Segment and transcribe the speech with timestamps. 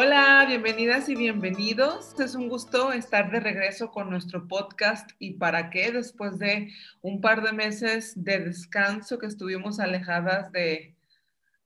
[0.00, 2.14] Hola, bienvenidas y bienvenidos.
[2.20, 6.72] Es un gusto estar de regreso con nuestro podcast y para qué después de
[7.02, 10.94] un par de meses de descanso que estuvimos alejadas de,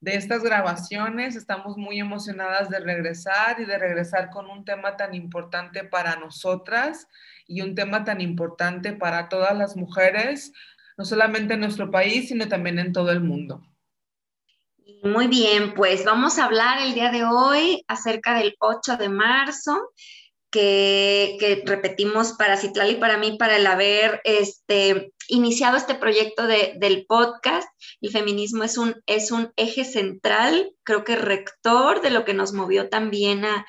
[0.01, 1.35] de estas grabaciones.
[1.35, 7.07] Estamos muy emocionadas de regresar y de regresar con un tema tan importante para nosotras
[7.45, 10.53] y un tema tan importante para todas las mujeres,
[10.97, 13.63] no solamente en nuestro país, sino también en todo el mundo.
[15.03, 19.91] Muy bien, pues vamos a hablar el día de hoy acerca del 8 de marzo,
[20.49, 27.05] que, repetimos para Citlal y para mí, para el haber este, iniciado este proyecto del
[27.05, 27.67] podcast.
[27.99, 32.53] El feminismo es un, es un eje central, creo que rector de lo que nos
[32.53, 33.65] movió también a,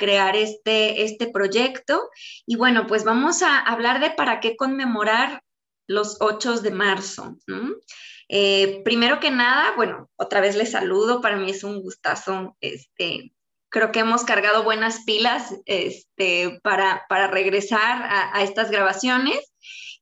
[0.00, 2.08] crear este, este proyecto.
[2.44, 5.44] Y bueno, pues vamos a hablar de para qué conmemorar
[5.86, 7.36] los 8 de marzo.
[8.34, 12.56] Eh, primero que nada, bueno, otra vez les saludo, para mí es un gustazo.
[12.62, 13.34] Este,
[13.68, 19.52] creo que hemos cargado buenas pilas este, para, para regresar a, estas grabaciones.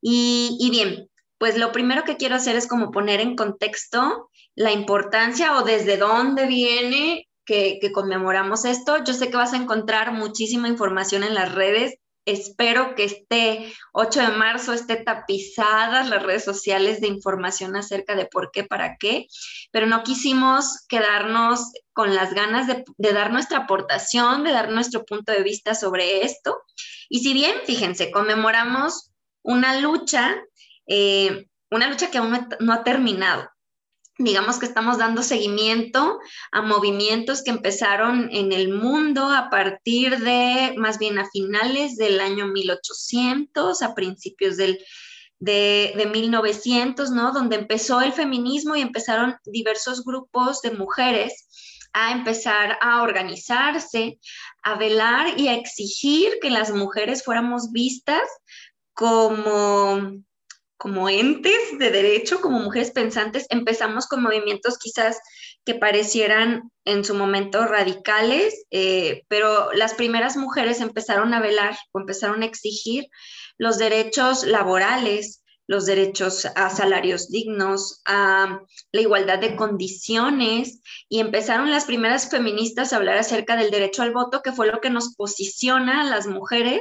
[0.00, 5.58] Y, bien, pues lo primero que quiero hacer es como poner en contexto la importancia
[5.58, 9.02] o desde dónde viene que, conmemoramos esto.
[9.02, 11.96] Yo sé que vas a encontrar muchísima información en las redes
[12.30, 18.26] Espero que este 8 de marzo esté tapizadas las redes sociales de información acerca de
[18.26, 19.26] por qué, para qué,
[19.72, 25.32] pero no quisimos quedarnos con las ganas de, dar nuestra aportación, de dar nuestro punto
[25.32, 26.62] de vista sobre esto.
[27.08, 29.10] Y si bien, fíjense, conmemoramos
[29.42, 30.36] una lucha,
[30.86, 33.50] eh, una lucha que aún no ha terminado,
[34.20, 36.20] digamos que estamos dando seguimiento
[36.52, 42.20] a movimientos que empezaron en el mundo a partir de, más bien a finales del
[42.20, 44.78] año 1800, a principios del,
[45.38, 47.32] de, de 1900, ¿no?
[47.32, 54.20] Donde empezó el feminismo y empezaron diversos grupos de mujeres a empezar a organizarse,
[54.62, 58.22] a velar y a exigir que las mujeres fuéramos vistas
[58.92, 60.22] como
[60.80, 65.20] como entes de derecho, como mujeres pensantes, empezamos con movimientos quizás
[65.66, 72.00] que parecieran en su momento radicales, eh, pero las primeras mujeres empezaron a velar o
[72.00, 73.04] empezaron a exigir
[73.58, 80.80] los derechos laborales, los derechos a salarios dignos, a la igualdad de condiciones,
[81.10, 84.80] y empezaron las primeras feministas a hablar acerca del derecho al voto, que fue lo
[84.80, 86.80] que nos posiciona a las mujeres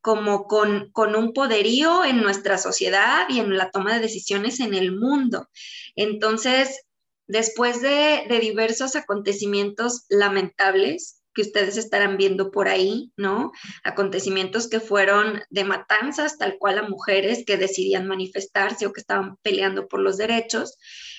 [0.00, 4.96] como con, un poderío en nuestra sociedad y en la toma de decisiones en el
[4.96, 5.48] mundo.
[5.94, 6.82] Entonces,
[7.26, 13.52] después de, diversos acontecimientos lamentables que ustedes estarán viendo por ahí, ¿no?
[13.84, 19.36] Acontecimientos que fueron de matanzas, tal cual a mujeres que decidían manifestarse o que estaban
[19.42, 20.76] peleando por los derechos.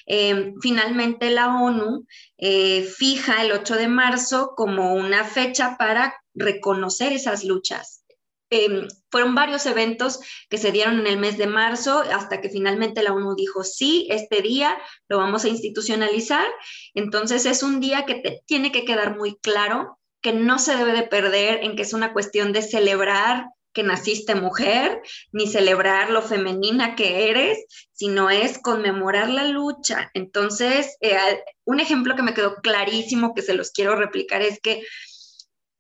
[0.08, 2.06] Eh, finalmente la ONU
[2.38, 8.00] eh, fija el 8 de marzo como una fecha para reconocer esas luchas
[8.53, 10.19] Em, fueron varios eventos
[10.50, 14.07] que se dieron en el mes de marzo hasta que finalmente la ONU dijo, sí,
[14.09, 16.45] este día lo vamos a institucionalizar.
[16.94, 20.91] Entonces es un día que te tiene que quedar muy claro que no se debe
[20.91, 25.01] de perder en que es una cuestión de celebrar que naciste mujer,
[25.31, 27.57] ni celebrar lo femenina que eres,
[27.94, 30.12] sino es conmemorar la lucha.
[30.13, 31.18] Entonces, eh,
[31.63, 34.83] un ejemplo que me quedó clarísimo, que se los quiero replicar, es que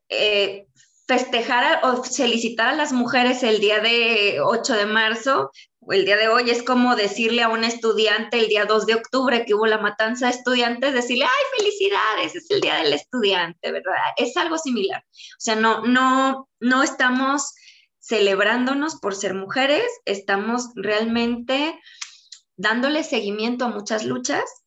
[0.07, 0.67] eh,
[1.11, 5.51] festejar o felicitar a las mujeres el día de 8 de marzo
[5.81, 8.95] o el día de hoy es como decirle a un estudiante el día 2 de
[8.95, 13.73] octubre que hubo la matanza de estudiantes, decirle, ay, felicidades, es el día del estudiante,
[13.73, 13.93] ¿verdad?
[14.15, 15.03] Es algo similar.
[15.05, 17.55] O sea, no, no, no estamos
[17.99, 21.77] celebrándonos por ser mujeres, estamos realmente
[22.55, 24.60] dándole seguimiento a muchas luchas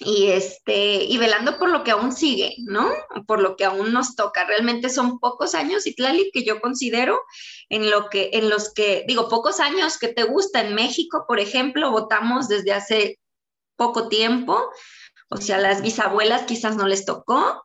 [0.00, 2.90] y este y velando por lo que aún sigue, ¿no?
[3.26, 4.44] Por lo que aún nos toca.
[4.44, 7.20] Realmente son pocos años, y Tlali, que yo considero
[7.68, 11.40] en lo que en los que digo pocos años que te gusta en México, por
[11.40, 13.18] ejemplo, votamos desde hace
[13.76, 14.70] poco tiempo,
[15.30, 17.64] o sea, las bisabuelas quizás no les tocó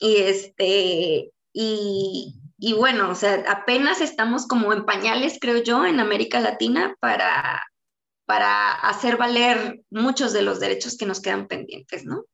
[0.00, 6.00] y este y y bueno, o sea, apenas estamos como en pañales, creo yo, en
[6.00, 7.62] América Latina para
[8.28, 12.26] para hacer valer muchos de los derechos que nos quedan pendientes, ¿no?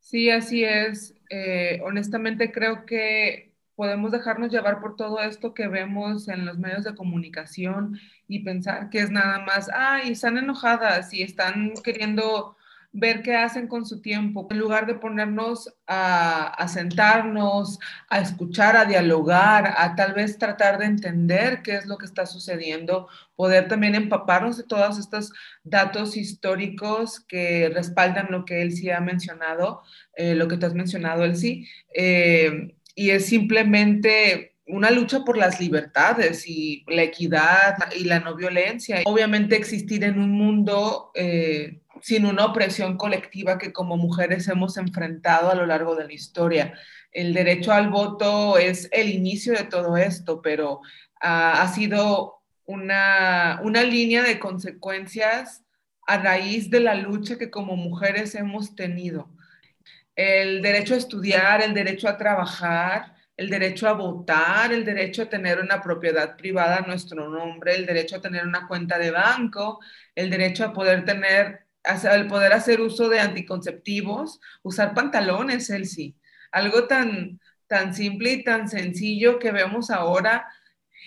[0.00, 1.14] Sí, así es.
[1.30, 6.84] Eh, honestamente creo que podemos dejarnos llevar por todo esto que vemos en los medios
[6.84, 7.98] de comunicación
[8.28, 12.58] y pensar que es nada más, ay, están enojadas y están queriendo
[12.96, 18.84] ver qué hacen con su tiempo, en lugar de ponernos a, sentarnos, a escuchar, a
[18.84, 23.96] dialogar, a tal vez tratar de entender qué es lo que está sucediendo, poder también
[23.96, 25.32] empaparnos de todos estos
[25.64, 29.82] datos históricos que respaldan lo que él sí ha mencionado,
[30.14, 35.36] eh, lo que tú has mencionado, él sí, eh, y es simplemente una lucha por
[35.36, 39.02] las libertades y la equidad y la no violencia.
[39.04, 45.50] Obviamente existir en un mundo eh, sin una opresión colectiva que como mujeres hemos enfrentado
[45.50, 46.74] a lo largo de la historia.
[47.10, 50.82] El derecho al voto es el inicio de todo esto, pero
[51.22, 55.64] ha sido una, una línea de consecuencias
[56.06, 59.30] a raíz de la lucha que como mujeres hemos tenido.
[60.14, 65.30] El derecho a estudiar, el derecho a trabajar, el derecho a votar, el derecho a
[65.30, 69.80] tener una propiedad privada a nuestro nombre, el derecho a tener una cuenta de banco,
[70.14, 76.14] el derecho a poder tener, el poder hacer uso de anticonceptivos, usar pantalones, sí.
[76.50, 80.46] Algo tan, tan simple y tan sencillo que vemos ahora,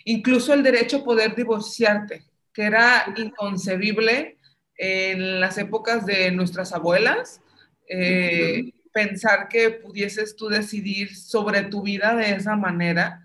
[0.06, 4.38] incluso el derecho a poder divorciarte, que era inconcebible
[4.78, 7.42] en las épocas de nuestras abuelas.
[7.90, 13.22] Eh, pensar que pudieses tú decidir sobre tu vida de esa manera.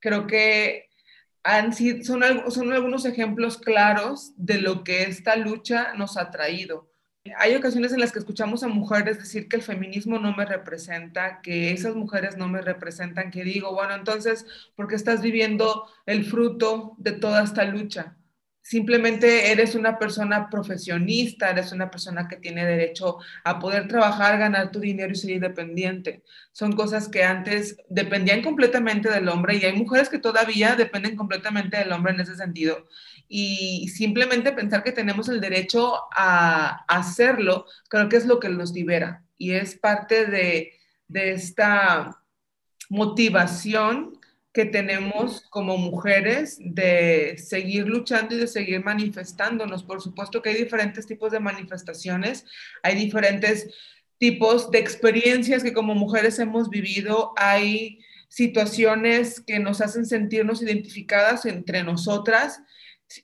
[0.00, 0.88] Creo que
[1.44, 6.90] han son, son algunos ejemplos claros de lo que esta lucha nos ha traído.
[7.38, 11.40] Hay ocasiones en las que escuchamos a mujeres decir que el feminismo no me representa,
[11.42, 16.24] que esas mujeres no me representan, que digo, bueno, entonces, ¿por qué estás viviendo el
[16.24, 18.16] fruto de toda esta lucha?
[18.64, 24.70] Simplemente eres una persona profesionista, eres una persona que tiene derecho a poder trabajar, ganar
[24.70, 26.22] tu dinero y ser independiente.
[26.50, 31.76] Son cosas que antes dependían completamente del hombre y hay mujeres que todavía dependen completamente
[31.76, 32.88] del hombre en ese sentido.
[33.28, 38.72] Y simplemente pensar que tenemos el derecho a hacerlo, creo que es lo que nos
[38.72, 40.72] libera y es parte de,
[41.06, 42.18] de esta
[42.88, 44.18] motivación
[44.54, 49.82] que tenemos como mujeres de seguir luchando y de seguir manifestándonos.
[49.82, 52.46] Por supuesto que hay diferentes tipos de manifestaciones,
[52.80, 53.68] hay diferentes
[54.16, 57.98] tipos de experiencias que como mujeres hemos vivido, hay
[58.28, 62.62] situaciones que nos hacen sentirnos identificadas entre nosotras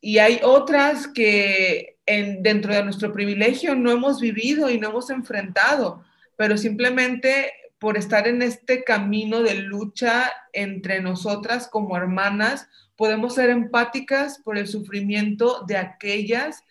[0.00, 5.10] y hay otras que en, dentro de nuestro privilegio no hemos vivido y no hemos
[5.10, 6.02] enfrentado,
[6.36, 13.48] pero simplemente por estar en este camino de lucha entre nosotras como hermanas, podemos ser
[13.48, 16.62] empáticas por el sufrimiento de aquellas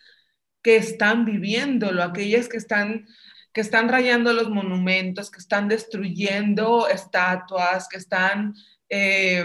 [0.62, 3.06] que están viviéndolo, aquellas que están
[3.52, 8.54] que están rayando los monumentos, que están destruyendo estatuas, que están
[8.88, 9.44] eh,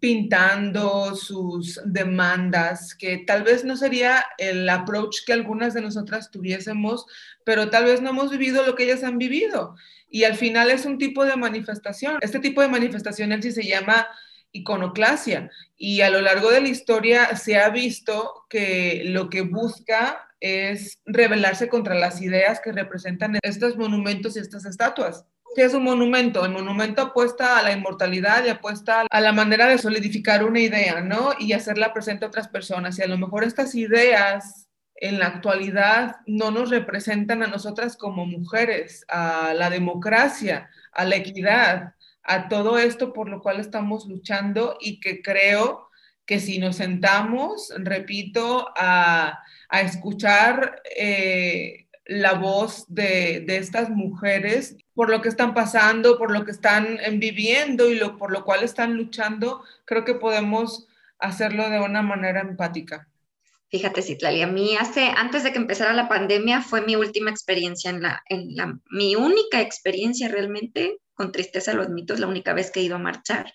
[0.00, 7.04] pintando sus demandas, que tal vez no sería el approach que algunas de nosotras tuviésemos,
[7.44, 9.76] pero tal vez no hemos vivido lo que ellas han vivido
[10.14, 12.18] y al final es un tipo de manifestación.
[12.20, 14.06] Este tipo de manifestación sí se llama
[14.52, 20.28] iconoclasia y a lo largo de la historia se ha visto que lo que busca
[20.38, 25.24] es rebelarse contra las ideas que representan estos monumentos y estas estatuas.
[25.56, 26.44] ¿Qué es un monumento?
[26.44, 31.00] El monumento apuesta a la inmortalidad y apuesta a la manera de solidificar una idea,
[31.00, 31.32] ¿no?
[31.40, 33.00] Y hacerla presente a otras personas.
[33.00, 34.63] Y a lo mejor estas ideas
[34.96, 41.16] en la actualidad no nos representan a nosotras como mujeres, a la democracia, a la
[41.16, 45.90] equidad, a todo esto por lo cual estamos luchando y que creo
[46.26, 55.20] que si nos sentamos, repito, a, escuchar eh, la voz de, estas mujeres por lo
[55.20, 60.04] que están pasando, por lo que están viviendo y por lo cual están luchando, creo
[60.04, 60.86] que podemos
[61.18, 63.08] hacerlo de una manera empática.
[63.74, 67.90] Fíjate, Citlali, a mí hace, antes de que empezara la pandemia, fue mi última experiencia
[67.90, 72.54] en la, en la, mi única experiencia realmente, con tristeza lo admito, es la única
[72.54, 73.52] vez que he ido a marchar,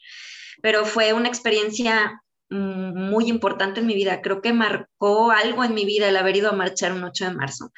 [0.61, 4.21] pero fue una experiencia mm, muy importante en mi vida.
[4.21, 7.33] Creo que marcó algo en mi vida el haber ido a marchar un 8 de
[7.35, 7.71] marzo.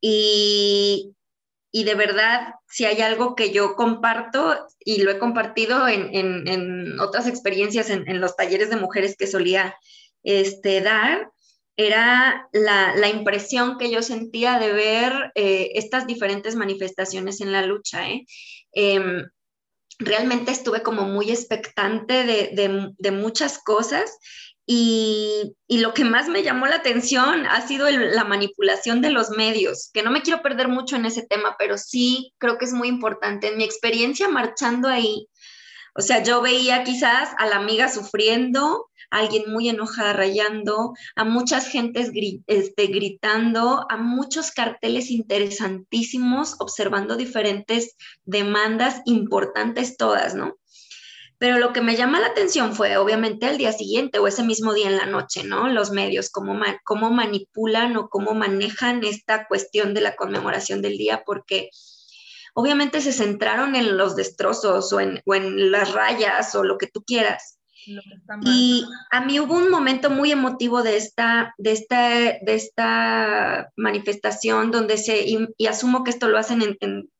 [0.00, 1.16] Y,
[1.72, 6.46] y de verdad, si hay algo que yo comparto y lo he compartido en, en,
[6.46, 9.74] en otras experiencias, en, en, los talleres de mujeres que solía
[10.22, 11.32] este, dar,
[11.76, 18.08] era la, impresión que yo sentía de ver eh, estas diferentes manifestaciones en la lucha.
[18.08, 18.26] ¿eh?
[18.72, 19.24] Em,
[19.98, 24.18] realmente estuve como muy expectante de, muchas cosas
[24.66, 29.90] y, lo que más me llamó la atención ha sido la manipulación de los medios,
[29.92, 32.88] que no me quiero perder mucho en ese tema, pero sí creo que es muy
[32.88, 33.48] importante.
[33.48, 35.28] En mi experiencia marchando ahí,
[35.96, 41.68] o sea, yo veía quizás a la amiga sufriendo, alguien muy enojada rayando, a muchas
[41.68, 42.10] gentes
[42.46, 50.56] este, gritando, a muchos carteles interesantísimos observando diferentes demandas importantes todas, ¿no?
[51.38, 54.72] Pero lo que me llama la atención fue obviamente el día siguiente o ese mismo
[54.72, 55.68] día en la noche, ¿no?
[55.68, 61.22] Los medios, cómo, cómo manipulan o cómo manejan esta cuestión de la conmemoración del día,
[61.26, 61.70] porque
[62.54, 65.22] obviamente se centraron en los destrozos o en,
[65.70, 67.58] las rayas o lo que tú quieras.
[68.42, 72.08] Y a mí hubo un momento muy emotivo de esta, de esta,
[72.40, 77.10] de esta manifestación donde se, y, asumo que esto lo hacen en,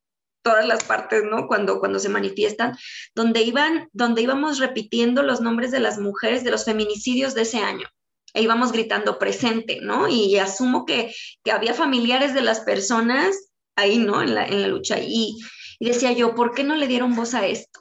[0.43, 1.47] todas las partes, ¿no?
[1.47, 2.77] Cuando, cuando se manifiestan,
[3.15, 7.61] donde, iban, donde íbamos repitiendo los nombres de las mujeres de los feminicidios de ese
[7.61, 7.89] año.
[8.35, 10.07] E íbamos gritando presente, ¿no?
[10.07, 13.35] Y asumo que, que había familiares de las personas
[13.75, 14.21] ahí, ¿no?
[14.21, 14.99] En la, en la lucha.
[15.01, 15.35] Y,
[15.79, 17.81] y decía yo, ¿por qué no le dieron voz a esto?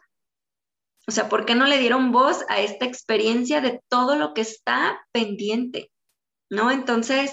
[1.08, 4.42] O sea, ¿por qué no le dieron voz a esta experiencia de todo lo que
[4.42, 5.92] está pendiente?
[6.50, 6.72] ¿No?
[6.72, 7.32] Entonces,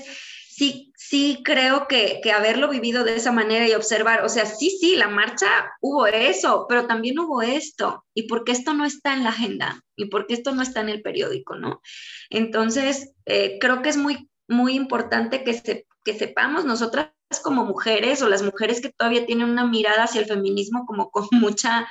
[0.48, 4.70] sí, sí creo que, que, haberlo vivido de esa manera y observar, o sea, sí,
[4.70, 5.46] sí, la marcha
[5.80, 8.04] hubo eso, pero también hubo esto.
[8.14, 9.82] ¿Y por qué esto no está en la agenda?
[9.96, 11.54] ¿Y por qué esto no está en el periódico?
[11.56, 11.80] ¿No?
[12.28, 18.22] Entonces, eh, creo que es muy, muy importante que, se, que sepamos nosotras como mujeres
[18.22, 21.88] o las mujeres que todavía tienen una mirada hacia el feminismo como con mucha,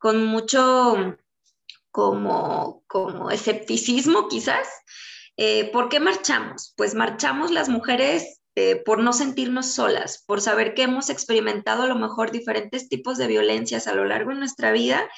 [0.00, 1.16] con mucho
[1.92, 4.66] como, como escepticismo quizás.
[5.36, 6.74] Eh, ¿Por qué marchamos?
[6.76, 11.86] Pues marchamos las mujeres eh, por no sentirnos solas, por saber que hemos experimentado a
[11.86, 15.08] lo mejor diferentes tipos de violencias a lo largo de nuestra vida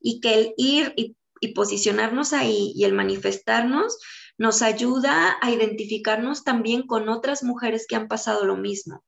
[0.00, 3.98] y que el ir y, y posicionarnos ahí y el manifestarnos
[4.38, 9.04] nos ayuda a identificarnos también con otras mujeres que han pasado lo mismo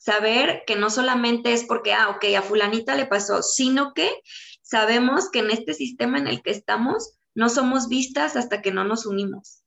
[0.00, 4.10] saber que no solamente es porque, ah, ok, a fulanita le pasó, sino que
[4.70, 8.84] sabemos que en este sistema en el que estamos no somos vistas hasta que no
[8.84, 9.64] nos unimos.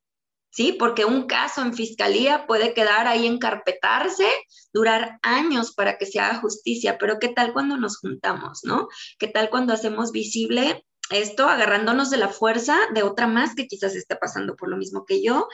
[0.49, 0.71] ¿Sí?
[0.77, 4.27] Porque un caso en fiscalía puede quedar ahí encarpetarse,
[4.71, 8.87] durar años para que se haga justicia, pero ¿qué tal cuando nos juntamos, no?
[9.17, 13.95] ¿Qué tal cuando hacemos visible esto agarrándonos de la fuerza de otra más que quizás
[13.95, 15.47] esté pasando por lo mismo que yo?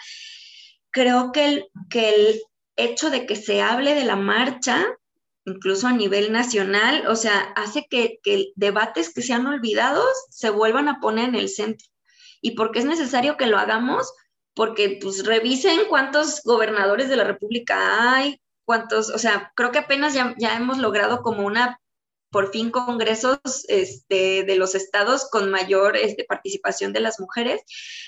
[0.92, 2.42] Creo que el, que el
[2.76, 4.86] hecho de que se hable de la marcha,
[5.46, 8.20] incluso a nivel nacional, o sea, hace que,
[8.56, 11.88] debates que se han olvidado se vuelvan a poner en el centro.
[12.42, 14.12] ¿Y por qué es necesario que lo hagamos?
[14.54, 20.14] Porque pues revisen cuántos gobernadores de la República hay, cuántos, o sea, creo que apenas
[20.14, 21.80] ya, ya hemos logrado como una
[22.30, 27.62] por fin congresos este, de los estados con mayor este, participación de las mujeres,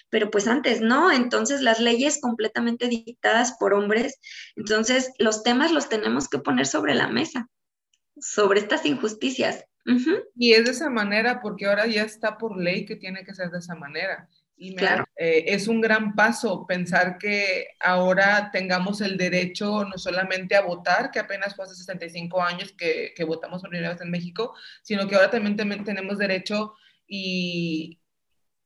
[0.10, 4.20] pero pues antes no, entonces las leyes completamente dictadas por hombres,
[4.56, 7.48] entonces los temas los tenemos que poner sobre la mesa,
[8.20, 9.66] sobre estas injusticias.
[10.36, 13.50] Y es de esa manera porque ahora ya está por ley que tiene que ser
[13.50, 14.30] de esa manera.
[14.64, 15.06] Y claro.
[15.16, 21.10] Eh, es un gran paso pensar que ahora tengamos el derecho no solamente a votar,
[21.10, 24.54] que apenas fue hace 65 años que, que votamos por primera vez en México,
[24.84, 26.76] sino que ahora también, tenemos derecho
[27.08, 28.00] y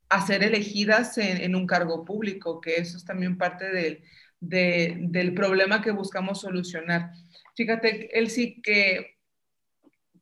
[0.10, 4.04] a ser elegidas en, un cargo público, que eso es también parte del,
[4.42, 7.12] del problema que buscamos solucionar.
[7.56, 9.16] Fíjate, sí que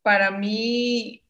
[0.04, 1.23] para mí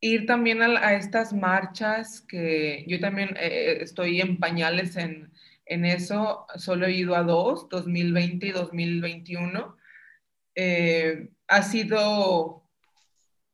[0.00, 5.30] ir también a, estas marchas, que yo también eh, estoy en pañales en,
[5.66, 9.76] eso, solo he ido a dos, 2020 y 2021.
[10.54, 12.62] Eh, ha, sido,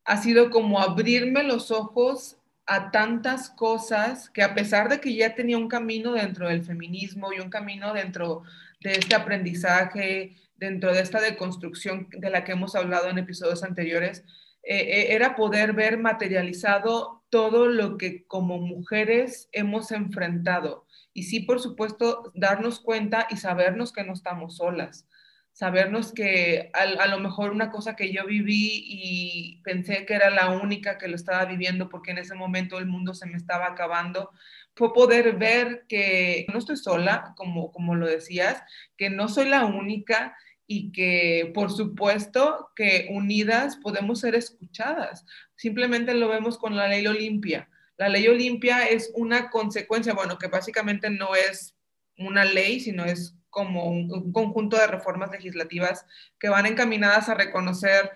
[0.05, 5.35] ha sido como abrirme los ojos a tantas cosas que a pesar de que ya
[5.35, 8.43] tenía un camino dentro del feminismo y un camino dentro
[8.81, 14.25] de este aprendizaje, dentro de esta deconstrucción de la que hemos hablado en episodios anteriores,
[14.67, 20.87] eh, eh, era poder ver materializado todo lo que como mujeres hemos enfrentado.
[21.13, 25.07] Y sí, por supuesto, darnos cuenta y sabernos que no estamos solas.
[25.53, 30.51] Sabernos que a, lo mejor una cosa que yo viví y pensé que era la
[30.51, 34.31] única que lo estaba viviendo porque en ese momento el mundo se me estaba acabando,
[34.75, 38.63] fue poder ver que no estoy sola, como, como lo decías,
[38.97, 45.25] que no soy la única y que por supuesto que unidas podemos ser escuchadas.
[45.55, 47.69] Simplemente lo vemos con la ley Olimpia.
[47.97, 51.77] La ley Olimpia es una consecuencia, bueno, que básicamente no es
[52.19, 56.05] una ley, sino es como un, conjunto de reformas legislativas
[56.39, 58.11] que van encaminadas a reconocer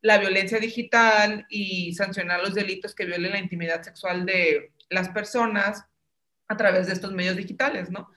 [0.00, 5.84] la violencia digital y sancionar los delitos que violen la intimidad sexual de las personas
[6.46, 8.10] a través de estos medios digitales, ¿no?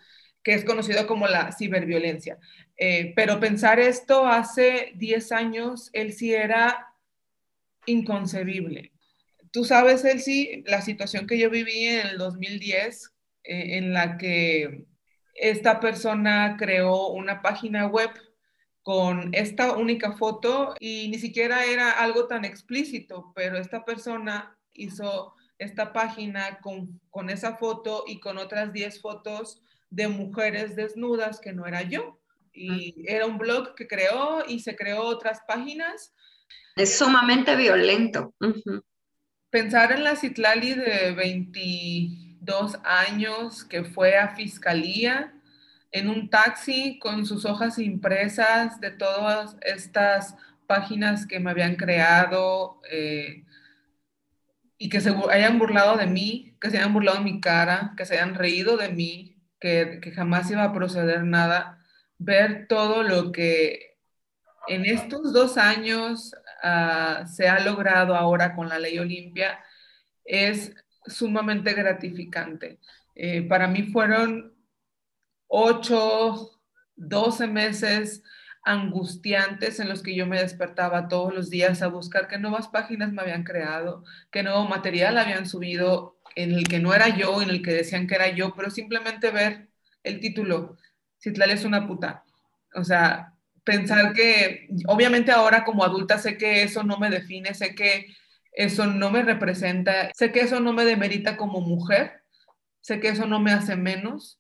[0.48, 2.40] Que es conocido como la ciberviolencia.
[2.78, 6.96] Eh, pero pensar esto hace 10 años, él sí era
[7.86, 8.94] inconcebible.
[9.52, 13.14] Tú sabes, él sí, la situación que yo viví en el 2010,
[13.44, 14.86] eh, en la que
[15.34, 18.12] esta persona creó una página web
[18.84, 25.34] con esta única foto y ni siquiera era algo tan explícito, pero esta persona hizo
[25.58, 31.54] esta página con, con esa foto y con otras 10 fotos de mujeres desnudas que
[31.54, 32.20] no era yo.
[32.54, 36.14] Y era un blog que creó y se creó otras páginas.
[36.76, 38.34] Es sumamente violento.
[39.50, 45.34] Pensar en la Citlali de 22 años que fue a fiscalía
[45.92, 50.36] en un taxi con sus hojas impresas de todas estas
[50.68, 53.46] páginas que me habían creado eh,
[54.78, 58.06] y que se hayan burlado de mí, que se hayan burlado de mi cara, que
[58.06, 61.84] se hayan reído de mí, que, jamás iba a proceder nada,
[62.18, 63.98] ver todo lo que
[64.68, 69.60] en estos dos años ah, se ha logrado ahora con la ley Olimpia
[70.26, 70.74] es
[71.06, 72.80] sumamente gratificante.
[73.16, 74.54] Eh, para mí fueron
[75.48, 76.62] ocho,
[76.96, 78.24] doce meses
[78.68, 83.14] angustiantes en los que yo me despertaba todos los días a buscar qué nuevas páginas
[83.14, 87.50] me habían creado, qué nuevo material habían subido, en el que no era yo, en
[87.50, 89.70] el que decían que era yo, pero simplemente ver
[90.04, 90.78] el título,
[91.20, 92.24] Citlal es una puta.
[92.76, 97.74] O sea, pensar que, obviamente ahora como adulta sé que eso no me define, sé
[97.74, 98.16] que
[98.54, 102.22] eso no me representa, sé que eso no me demerita como mujer,
[102.82, 104.40] sé que eso no me hace menos,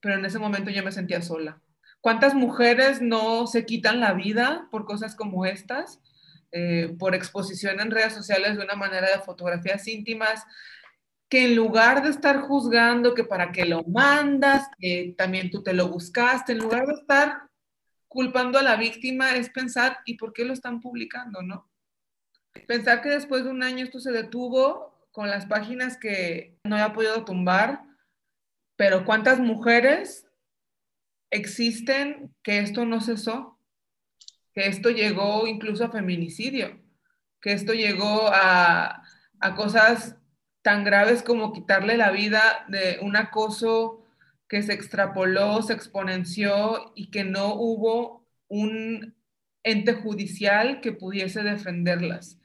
[0.00, 1.60] pero en ese momento yo me sentía sola.
[2.00, 6.00] ¿Cuántas mujeres no se quitan la vida por cosas como estas?
[6.52, 10.44] Eh, por exposición en redes sociales de una manera de fotografías íntimas,
[11.32, 15.72] que en lugar de estar juzgando que para qué lo mandas, que también tú te
[15.72, 17.48] lo buscaste, en lugar de estar
[18.06, 21.70] culpando a la víctima, es pensar, ¿y por qué lo están publicando, no?
[22.68, 26.92] Pensar que después de un año esto se detuvo con las páginas que no había
[26.92, 27.82] podido tumbar,
[28.76, 30.26] pero ¿cuántas mujeres
[31.30, 33.58] existen que esto no cesó?
[34.52, 36.78] Que esto llegó incluso a feminicidio,
[37.40, 39.02] que esto llegó a,
[39.40, 40.18] a cosas
[40.62, 44.02] tan graves como quitarle la vida de un acoso
[44.48, 49.14] que se extrapoló, se exponenció y que no hubo un
[49.64, 52.38] ente judicial que pudiese defenderlas.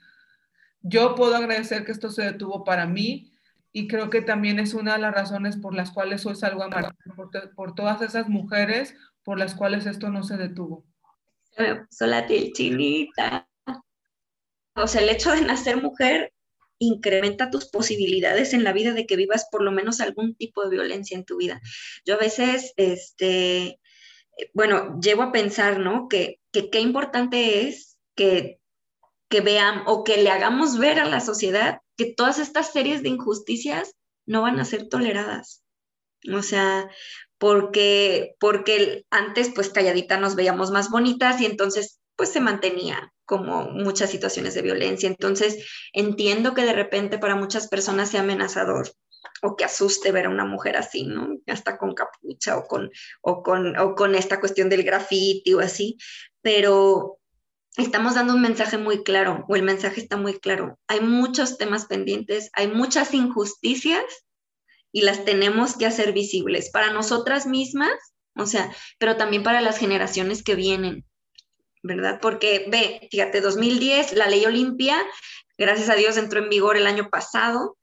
[0.80, 3.32] Yo puedo agradecer que esto se detuvo para mí
[3.72, 6.68] y creo que también es una de las razones por las cuales hoy salgo a
[6.68, 6.96] marchar,
[7.54, 10.84] por, todas esas mujeres por las cuales esto no se detuvo.
[12.52, 13.48] Chinita.
[14.74, 16.32] O sea, el hecho de nacer mujer
[16.78, 20.70] incrementa tus posibilidades en la vida de que vivas por lo menos algún tipo de
[20.70, 21.60] violencia en tu vida.
[22.04, 23.80] Yo a veces, este,
[24.54, 26.08] bueno, llego a pensar, ¿no?
[26.08, 28.60] Que, qué importante es que,
[29.28, 33.10] que vean o que le hagamos ver a la sociedad que todas estas series de
[33.10, 33.94] injusticias
[34.26, 35.62] no van a ser toleradas.
[36.32, 36.88] O sea,
[37.38, 43.70] porque, porque antes pues calladita nos veíamos más bonitas y entonces pues se mantenía como
[43.70, 45.08] muchas situaciones de violencia.
[45.08, 48.90] Entonces, entiendo que de repente para muchas personas sea amenazador
[49.40, 51.36] o que asuste ver a una mujer así, ¿no?
[51.46, 52.90] Hasta con capucha o con,
[53.22, 55.96] o con, o con esta cuestión del graffiti o así,
[56.42, 57.20] pero
[57.76, 60.76] estamos dando un mensaje muy claro, o el mensaje está muy claro.
[60.88, 64.02] Hay muchos temas pendientes, hay muchas injusticias
[64.90, 67.92] y las tenemos que hacer visibles para nosotras mismas,
[68.34, 71.04] o sea, pero también para las generaciones que vienen.
[71.82, 72.18] ¿Verdad?
[72.20, 75.04] Porque ve, fíjate, 2010, la ley Olimpia,
[75.56, 77.76] gracias a Dios entró en vigor el año pasado,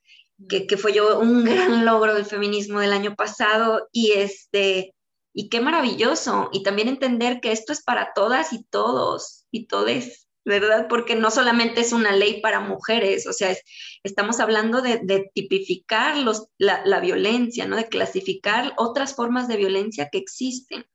[0.50, 4.94] que, que, fue yo un gran logro del feminismo del año pasado y este,
[5.34, 10.28] y qué maravilloso, y también entender que esto es para todas y todos y todes,
[10.46, 10.88] ¿verdad?
[10.88, 13.56] Porque no solamente es una ley para mujeres, o sea,
[14.04, 17.76] estamos hablando de, tipificar los, la, la, violencia, ¿no?
[17.76, 20.86] De clasificar otras formas de violencia que existen.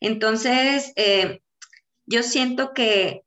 [0.00, 1.42] Entonces, eh,
[2.10, 3.22] yo siento que,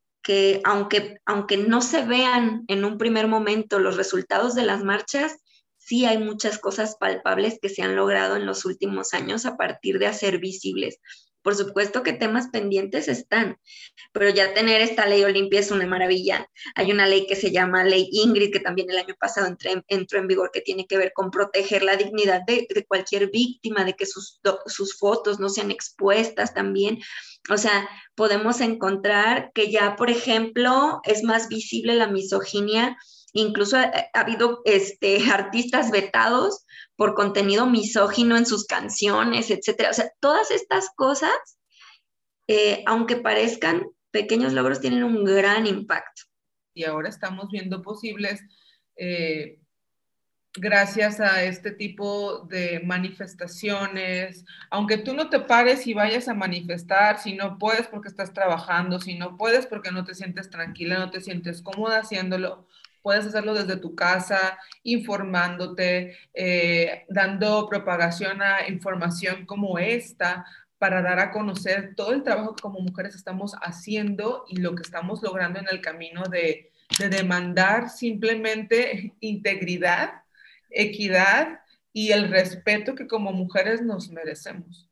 [0.65, 5.37] aunque, aunque no se vean en un primer momento los resultados de las marchas,
[5.77, 9.99] sí hay muchas cosas palpables que se han logrado en los últimos años a partir
[9.99, 10.99] de hacer visibles.
[11.43, 13.59] Por supuesto que temas pendientes están,
[14.13, 16.49] pero ya tener esta ley Olimpia es una maravilla.
[16.73, 19.47] Hay una ley que se llama Ley Ingrid, que también el año pasado
[19.87, 23.93] entró, en vigor, que tiene que ver con proteger la dignidad de, cualquier víctima, de
[23.93, 24.39] que sus,
[24.97, 26.99] fotos no sean expuestas también.
[27.49, 32.97] O sea, podemos encontrar que ya, por ejemplo, es más visible la misoginia.
[33.33, 39.89] Incluso ha, habido este, artistas vetados por contenido misógino en sus canciones, etcétera.
[39.89, 41.31] O sea, todas estas cosas,
[42.47, 46.23] eh, aunque parezcan pequeños logros, tienen un gran impacto.
[46.75, 48.41] Y ahora estamos viendo posibles
[48.95, 49.59] eh,
[50.55, 57.19] gracias a este tipo de manifestaciones, aunque tú no te pares y vayas a manifestar,
[57.19, 61.09] si no puedes porque estás trabajando, si no puedes porque no te sientes tranquila, no
[61.09, 62.67] te sientes cómoda haciéndolo,
[63.03, 70.45] puedes hacerlo desde tu casa, informándote, eh, dando propagación a información como esta
[70.79, 74.81] para dar a conocer todo el trabajo que como mujeres estamos haciendo y lo que
[74.81, 80.23] estamos logrando en el camino de, de demandar simplemente integridad
[80.73, 81.59] equidad
[81.93, 84.89] y el respeto que como mujeres nos merecemos.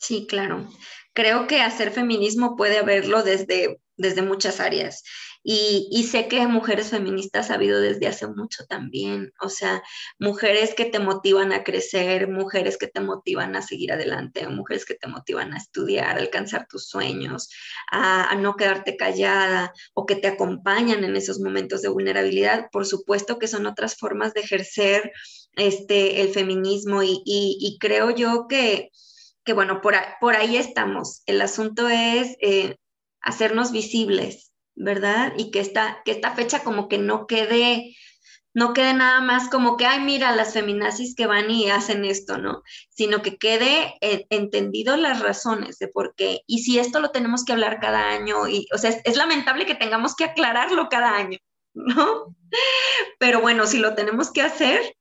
[0.00, 0.66] Sí, claro.
[1.12, 5.02] Creo que hacer feminismo puede haberlo desde, desde muchas áreas.
[5.42, 9.82] Y, sé que mujeres feministas ha habido desde hace mucho también, o sea,
[10.18, 14.96] mujeres que te motivan a crecer, mujeres que te motivan a seguir adelante, mujeres que
[14.96, 17.48] te motivan a estudiar, a alcanzar tus sueños,
[17.90, 22.68] a, no quedarte callada o que te acompañan en esos momentos de vulnerabilidad.
[22.70, 25.10] Por supuesto que son otras formas de ejercer
[25.56, 28.90] este, el feminismo y, creo yo que,
[29.52, 29.94] bueno, por,
[30.36, 31.22] ahí estamos.
[31.26, 32.76] El asunto es eh,
[33.20, 35.32] hacernos visibles, ¿verdad?
[35.36, 36.02] Y que esta,
[36.34, 37.96] fecha como que no quede,
[38.54, 42.38] no quede nada más como que, ay, mira, las feminazis que van y hacen esto,
[42.38, 42.62] ¿no?
[42.90, 46.42] Sino que quede entendido las razones de por qué.
[46.46, 50.16] Y si esto lo tenemos que hablar cada año, o sea, es, lamentable que tengamos
[50.16, 51.38] que aclararlo cada año,
[51.74, 52.36] ¿no?
[53.18, 54.96] Pero bueno, si lo tenemos que hacer,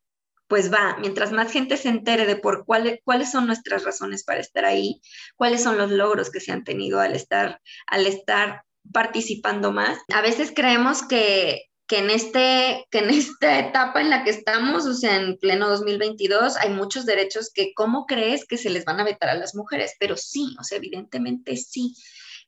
[0.49, 4.41] pues va, mientras más gente se entere de por cuáles cuáles son nuestras razones para
[4.41, 4.99] estar ahí,
[5.37, 9.99] cuáles son los logros que se han tenido al estar, al estar participando más.
[10.11, 14.95] A veces creemos que, en, este, que en esta etapa en la que estamos, o
[14.95, 19.05] sea, en pleno 2022, hay muchos derechos que, ¿cómo crees que se les van a
[19.05, 19.93] vetar a las mujeres?
[19.99, 21.93] Pero sí, o sea, evidentemente sí.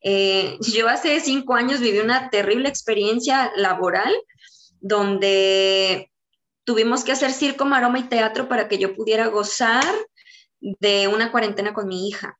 [0.03, 4.11] Eh, yo hace cinco años viví una terrible experiencia laboral
[4.79, 6.10] donde
[6.63, 9.85] tuvimos que hacer circo, maroma y teatro para que yo pudiera gozar
[10.59, 12.37] de una cuarentena con mi hija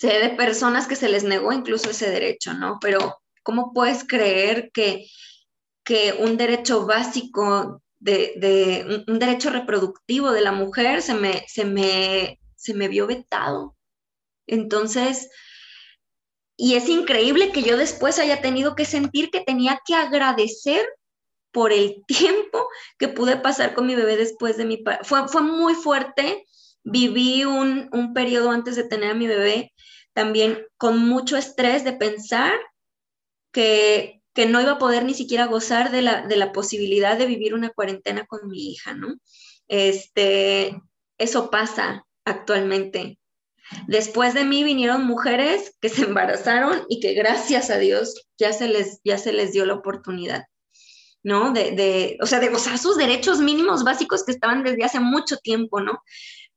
[0.00, 2.78] sé de personas que se les negó incluso ese derecho, ¿no?
[2.80, 5.06] Pero ¿cómo puedes creer que,
[5.84, 12.40] que un derecho básico, de, un, derecho reproductivo de la mujer se me, se me,
[12.56, 13.76] se me vio vetado?
[14.46, 15.28] Entonces,
[16.56, 20.86] y es increíble que yo después haya tenido que sentir que tenía que agradecer
[21.52, 24.82] por el tiempo que pude pasar con mi bebé después de mi...
[25.02, 26.46] Fue, fue muy fuerte.
[26.82, 29.72] Viví un, un periodo antes de tener a mi bebé
[30.12, 32.52] también con mucho estrés de pensar
[33.52, 34.16] que,
[34.48, 37.68] no iba a poder ni siquiera gozar de la, de la, posibilidad de vivir una
[37.68, 39.16] cuarentena con mi hija, ¿no?
[39.68, 40.80] Este,
[41.18, 43.18] eso pasa actualmente.
[43.86, 48.66] Después de mí vinieron mujeres que se embarazaron y que gracias a Dios ya se
[48.66, 50.44] les, ya se les dio la oportunidad,
[51.22, 51.52] ¿no?
[51.52, 55.36] De, de, o sea, de gozar sus derechos mínimos básicos que estaban desde hace mucho
[55.38, 56.02] tiempo, ¿no?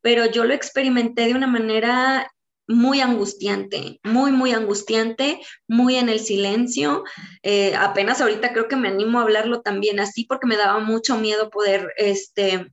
[0.02, 2.30] Pero yo lo experimenté de una manera
[2.68, 7.04] muy angustiante, muy, muy angustiante, muy en el silencio.
[7.42, 11.18] Eh, apenas ahorita creo que me animo a hablarlo también así porque me daba mucho
[11.18, 12.72] miedo poder este,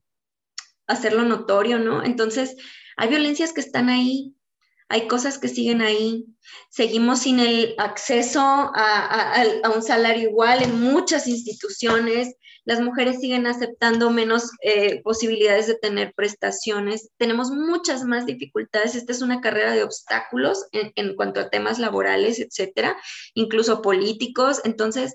[0.87, 2.05] hacerlo notorio, ¿no?
[2.05, 2.57] Entonces,
[2.96, 4.35] hay violencias que están ahí,
[4.90, 6.26] hay cosas que siguen ahí.
[6.68, 12.35] Seguimos sin el acceso a, un salario igual en muchas instituciones.
[12.64, 17.09] Las mujeres siguen aceptando menos eh, posibilidades de tener prestaciones.
[17.18, 18.96] Tenemos muchas más dificultades.
[18.96, 22.96] Esta es una carrera de obstáculos en, cuanto a temas laborales, etcétera,
[23.35, 24.61] incluso políticos.
[24.64, 25.14] Entonces,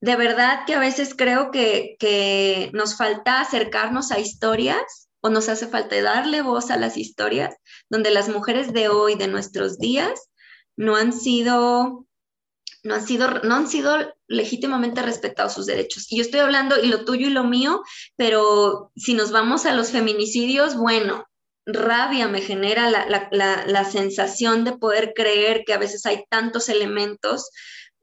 [0.00, 5.48] de verdad que a veces creo que, que nos falta acercarnos a historias o nos
[5.48, 7.56] hace falta darle voz a las historias
[7.88, 10.28] donde las mujeres de hoy, de nuestros días,
[10.76, 12.06] no han sido,
[12.84, 16.10] no han sido, no han sido legítimamente respetados sus derechos.
[16.10, 17.82] Y yo estoy hablando y lo tuyo y lo mío,
[18.16, 21.26] pero si nos vamos a los feminicidios, bueno,
[21.66, 27.50] rabia me genera la, sensación de poder creer que a veces hay tantos elementos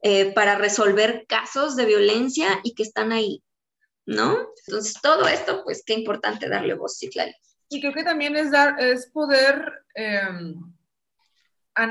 [0.02, 3.42] eh, para resolver casos de violencia y que están ahí.
[4.06, 4.48] ¿No?
[4.66, 7.32] Entonces, todo esto, pues qué importante darle voz, claro.
[7.68, 10.54] Y creo que también es, dar, es poder em,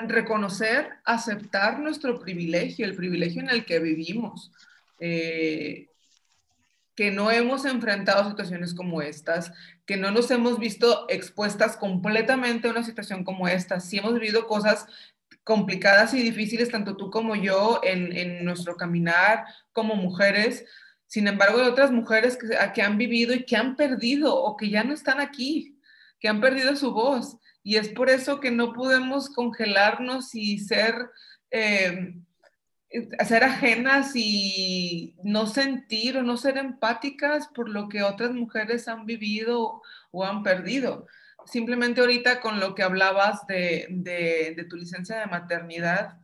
[0.07, 4.51] reconocer, aceptar nuestro privilegio, el privilegio en el que vivimos.
[4.99, 5.89] Eh,
[6.95, 9.51] que no hemos enfrentado situaciones como estas,
[9.85, 13.81] que no nos hemos visto expuestas completamente a una situación como esta.
[13.81, 14.87] Sí hemos vivido cosas
[15.43, 20.65] complicadas y difíciles, tanto tú como yo, en, en nuestro caminar como mujeres,
[21.07, 22.37] sin embargo, hay otras mujeres
[22.73, 25.79] que, han vivido y que han perdido o que ya no están aquí,
[26.19, 27.37] que han perdido su voz.
[27.63, 31.09] Y es por eso que no podemos congelarnos y ser,
[31.51, 32.15] eh,
[33.29, 39.81] ajenas y no sentir o no ser empáticas por lo que otras mujeres han vivido
[40.11, 41.07] o han perdido.
[41.45, 46.17] Simplemente ahorita con lo que hablabas de, tu licencia de maternidad,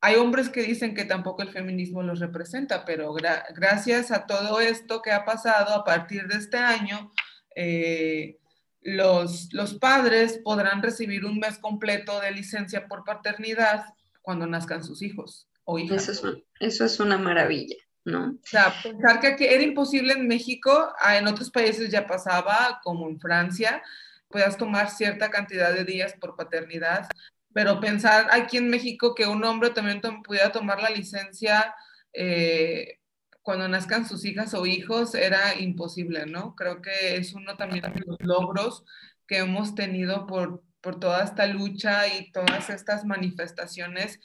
[0.00, 3.14] hay hombres que dicen que tampoco el feminismo los representa, pero
[3.54, 7.12] gracias a todo esto que ha pasado a partir de este año,
[7.54, 8.38] eh,
[8.80, 13.84] los, los padres podrán recibir un mes completo de licencia por paternidad
[14.22, 15.48] cuando nazcan sus hijos.
[16.58, 18.30] Eso es, una maravilla, ¿no?
[18.30, 23.08] O sea, pensar que era imposible en México, ah, en otros países ya pasaba, como
[23.08, 23.82] en Francia,
[24.28, 27.06] puedas tomar cierta cantidad de días por paternidad,
[27.52, 31.74] pero pensar aquí en México que un hombre también pudiera tomar la licencia
[32.12, 32.98] eh,
[33.42, 36.54] cuando nazcan sus hijas o hijos era imposible, ¿no?
[36.54, 38.84] Creo que es uno también de los logros
[39.26, 44.20] que hemos tenido por, por toda esta lucha y todas estas manifestaciones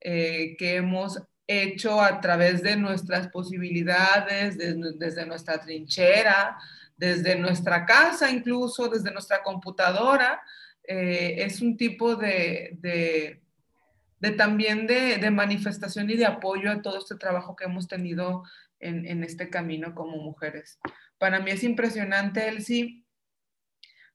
[0.00, 6.58] eh, que hemos hecho a través de nuestras posibilidades, desde nuestra trinchera,
[6.96, 10.42] desde nuestra casa incluso, desde nuestra computadora.
[10.90, 17.14] Eh, es un tipo de, de, también de, manifestación y de apoyo a todo este
[17.16, 18.42] trabajo que hemos tenido
[18.80, 20.78] en, en este camino como mujeres.
[21.18, 23.04] Para mí es impresionante, Elsie,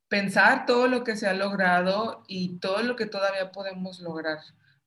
[0.07, 4.39] pensar todo lo que se ha logrado y todo lo que todavía podemos lograr.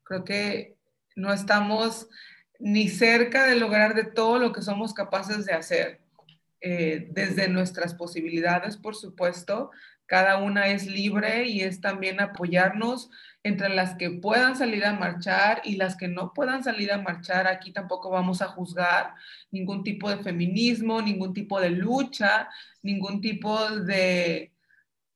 [0.02, 0.76] Creo que
[1.14, 2.08] no estamos
[2.58, 6.00] ni cerca de lograr de todo lo que somos capaces de hacer.
[6.62, 9.70] Eh, desde nuestras posibilidades, por supuesto,
[10.06, 13.10] cada una es libre y es también apoyarnos
[13.42, 17.46] entre las que puedan salir a marchar y las que no puedan salir a marchar.
[17.46, 19.14] Aquí tampoco vamos a juzgar
[19.50, 22.48] ningún tipo de feminismo, ningún tipo de lucha,
[22.82, 24.52] ningún tipo de,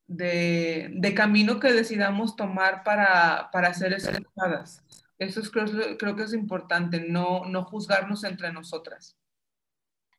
[0.07, 4.85] de, camino que decidamos tomar para, para ser escuchadas.
[5.19, 5.67] Eso es, creo,
[5.99, 9.17] creo, que es importante, no, no juzgarnos entre nosotras.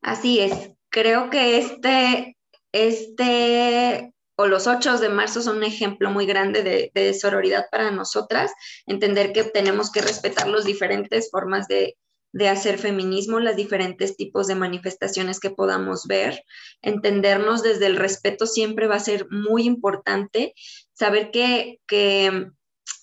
[0.01, 0.71] Así es.
[0.89, 2.37] Creo que este,
[2.71, 7.91] este o los 8 de marzo son un ejemplo muy grande de, de, sororidad para
[7.91, 8.51] nosotras,
[8.85, 11.97] entender que tenemos que respetar las diferentes formas de,
[12.31, 16.43] de, hacer feminismo, las diferentes tipos de manifestaciones que podamos ver,
[16.81, 20.53] entendernos desde el respeto siempre va a ser muy importante,
[20.93, 22.51] saber que, que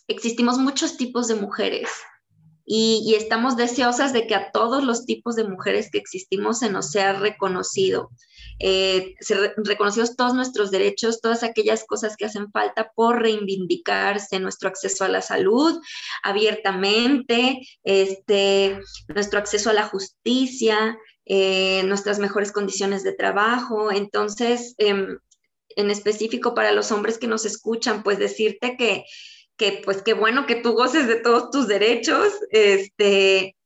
[0.08, 1.88] existimos muchos tipos de mujeres
[2.70, 6.90] y, estamos deseosas de que a todos los tipos de mujeres que existimos se nos
[6.90, 8.10] sea reconocido,
[8.58, 9.14] eh,
[9.56, 15.08] reconocidos todos nuestros derechos, todas aquellas cosas que hacen falta por reivindicarse, nuestro acceso a
[15.08, 15.80] la salud
[16.22, 18.78] abiertamente, este,
[19.08, 23.90] nuestro acceso a la justicia, eh, nuestras mejores condiciones de trabajo.
[23.92, 25.18] Entonces, em,
[25.74, 29.04] en específico para los hombres que nos escuchan, pues decirte que
[29.58, 33.56] que pues qué bueno que tú goces de todos tus derechos, este,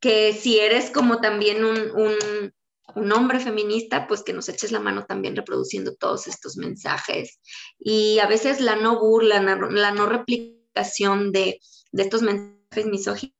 [0.00, 2.52] que si eres como también un,
[2.94, 7.38] un, hombre feminista, pues que nos eches la mano también reproduciendo todos estos mensajes.
[7.78, 11.60] Y a veces la no burla, la no replicación de,
[11.92, 13.34] estos mensajes misóginos,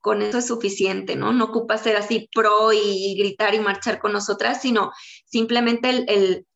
[0.00, 1.32] con eso es suficiente, ¿no?
[1.32, 4.92] No ocupa ser así pro y, gritar y marchar con nosotras, sino
[5.26, 6.46] simplemente el,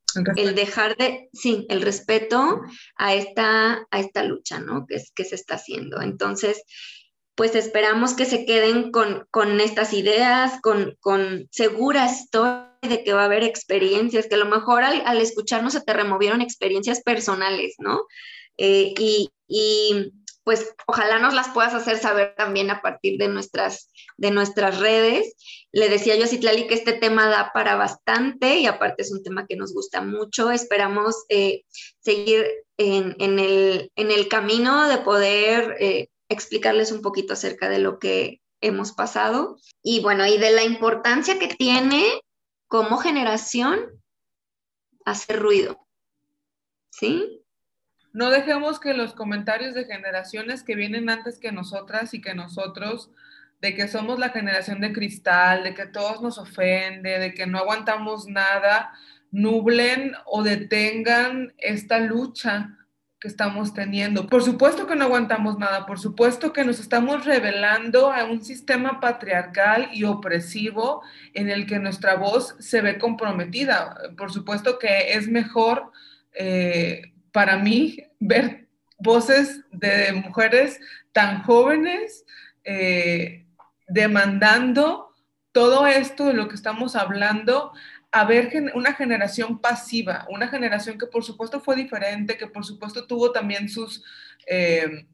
[0.55, 2.61] dejar de, sí, el respeto
[2.97, 4.87] a esta, a esta lucha, ¿no?
[4.87, 6.01] Que, es, que se está haciendo.
[6.01, 6.63] Entonces,
[7.35, 13.13] pues esperamos que se queden con, con estas ideas, con, con segura estoy de que
[13.13, 17.75] va a haber experiencias, que a lo mejor al, escucharnos se te removieron experiencias personales,
[17.79, 18.03] ¿no?
[18.59, 20.13] Eh, y, y
[20.45, 25.35] pues ojalá nos las puedas hacer saber también a partir de nuestras, de nuestras redes.
[25.73, 29.23] Le decía yo a Citlali que este tema da para bastante y aparte es un
[29.23, 30.51] tema que nos gusta mucho.
[30.51, 31.65] Esperamos eh,
[32.01, 32.47] seguir
[32.79, 39.57] en, el, camino de poder eh, explicarles un poquito acerca de lo que hemos pasado
[39.83, 42.05] y bueno, y de la importancia que tiene
[42.67, 44.03] como generación
[45.05, 45.87] hacer ruido.
[46.91, 47.40] ¿Sí?
[48.13, 53.11] No dejemos que los comentarios de generaciones que vienen antes que nosotras y que nosotros,
[53.61, 57.59] de que somos la generación de cristal, de que todos nos ofende, de que no
[57.59, 58.93] aguantamos nada,
[59.31, 62.77] nublen o detengan esta lucha
[63.21, 64.27] que estamos teniendo.
[64.27, 68.99] Por supuesto que no aguantamos nada, por supuesto que nos estamos revelando a un sistema
[68.99, 71.03] patriarcal y opresivo
[71.35, 73.95] en el que nuestra voz se ve comprometida.
[74.17, 75.93] Por supuesto que es mejor
[76.33, 80.79] eh, para mí ver voces de mujeres
[81.13, 82.25] tan jóvenes
[82.65, 83.47] eh,
[83.89, 85.15] demandando
[85.53, 87.73] todo esto de lo que estamos hablando,
[88.13, 93.07] a ver una generación pasiva, una generación que por supuesto fue diferente, que por supuesto
[93.07, 94.05] tuvo también sus,
[94.47, 95.07] eh,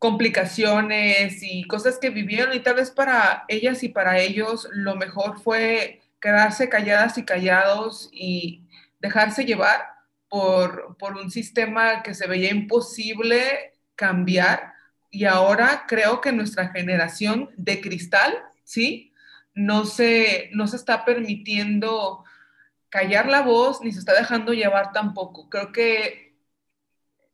[0.00, 5.42] complicaciones y cosas que vivieron y tal vez para ellas y para ellos lo mejor
[5.42, 8.62] fue quedarse calladas y callados y
[8.98, 9.99] dejarse llevar
[10.30, 14.72] por, por un sistema que se veía imposible cambiar
[15.10, 18.32] y ahora creo que nuestra generación de cristal,
[18.64, 19.12] ¿sí?
[19.54, 22.24] No se, no se está permitiendo
[22.88, 25.50] callar la voz ni se está dejando llevar tampoco.
[25.50, 26.36] Creo que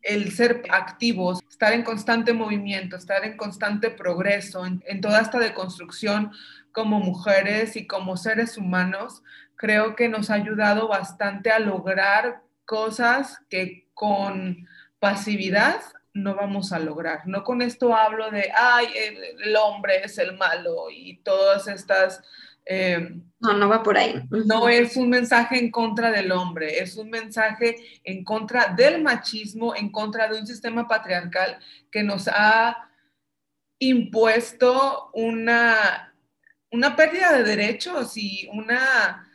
[0.01, 5.39] el ser activos, estar en constante movimiento, estar en constante progreso, en, en, toda esta
[5.39, 6.33] deconstrucción
[6.73, 9.23] como mujeres y como seres humanos,
[9.57, 14.67] creo que nos ha ayudado bastante a lograr cosas que con
[14.99, 15.81] pasividad
[16.13, 17.27] no vamos a lograr.
[17.27, 18.87] No con esto hablo de, ay,
[19.45, 22.23] el, hombre es el malo y todas estas...
[22.69, 24.15] Eh, no, no va por ahí.
[24.47, 29.77] No es un mensaje en contra del hombre, es un mensaje en contra del machismo,
[29.77, 31.59] en contra de un sistema patriarcal
[31.93, 32.77] que nos ha
[33.79, 36.15] impuesto una,
[36.73, 39.26] una pérdida de derechos y una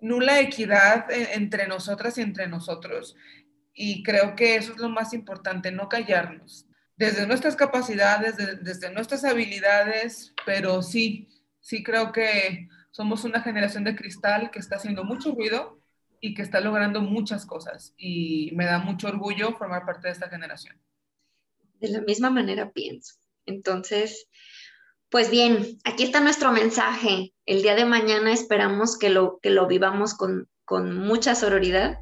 [0.00, 3.16] nula equidad entre nosotras y entre nosotros.
[3.74, 6.66] Y creo que eso es lo más importante, no callarnos.
[6.96, 11.28] Desde nuestras capacidades, desde nuestras habilidades, pero sí,
[11.60, 15.82] sí creo que somos una generación de cristal que está haciendo mucho ruido
[16.20, 17.92] y que está logrando muchas cosas.
[17.98, 20.80] Y me da mucho orgullo formar parte de esta generación.
[21.78, 23.16] De la misma manera pienso.
[23.44, 24.26] Entonces,
[25.16, 27.32] pues bien, aquí está nuestro mensaje.
[27.46, 32.00] El día de mañana esperamos que lo, que lo vivamos con, con mucha sororidad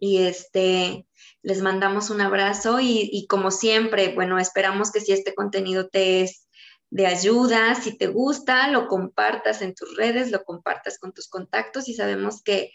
[0.00, 1.06] y este,
[1.40, 6.48] les mandamos un abrazo y, como siempre, bueno, esperamos que si este contenido te es
[6.90, 11.88] de ayuda, si te gusta, lo compartas en tus redes, lo compartas con tus contactos
[11.88, 12.72] y sabemos que,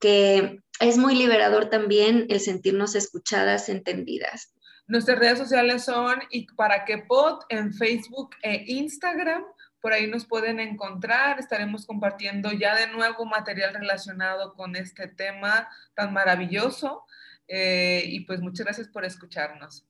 [0.00, 4.53] que es muy liberador también el sentirnos escuchadas, entendidas.
[4.86, 9.42] Nuestras redes sociales son y para que pod en Facebook e Instagram.
[9.80, 11.38] Por ahí nos pueden encontrar.
[11.38, 17.04] Estaremos compartiendo ya de nuevo material relacionado con este tema tan maravilloso.
[17.48, 19.86] Eh, y pues muchas gracias por escucharnos.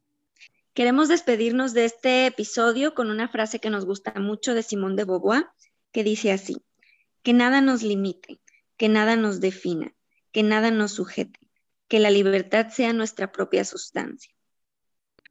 [0.75, 5.05] Queremos despedirnos de este episodio con una frase que nos gusta mucho de Simón de
[5.05, 5.47] Beauvoir,
[5.93, 6.65] que dice así,
[7.23, 8.41] que nada nos limite,
[8.77, 9.95] que nada nos defina,
[10.33, 11.39] que nada nos sujete,
[11.87, 14.35] que la libertad sea nuestra propia sustancia.